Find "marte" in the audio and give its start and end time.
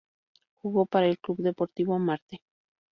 1.99-2.41